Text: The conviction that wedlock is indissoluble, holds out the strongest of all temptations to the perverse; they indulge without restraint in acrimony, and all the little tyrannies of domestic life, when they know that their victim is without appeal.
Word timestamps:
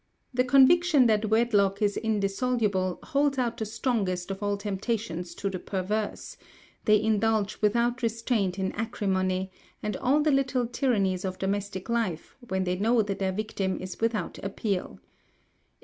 The 0.33 0.43
conviction 0.43 1.05
that 1.05 1.29
wedlock 1.29 1.79
is 1.79 1.95
indissoluble, 1.95 2.97
holds 3.03 3.37
out 3.37 3.57
the 3.57 3.67
strongest 3.67 4.31
of 4.31 4.41
all 4.41 4.57
temptations 4.57 5.35
to 5.35 5.47
the 5.47 5.59
perverse; 5.59 6.37
they 6.85 6.99
indulge 6.99 7.61
without 7.61 8.01
restraint 8.01 8.57
in 8.57 8.71
acrimony, 8.71 9.51
and 9.83 9.95
all 9.97 10.19
the 10.23 10.31
little 10.31 10.65
tyrannies 10.65 11.23
of 11.23 11.37
domestic 11.37 11.87
life, 11.87 12.35
when 12.47 12.63
they 12.63 12.77
know 12.79 13.03
that 13.03 13.19
their 13.19 13.31
victim 13.31 13.77
is 13.79 14.01
without 14.01 14.39
appeal. 14.43 14.99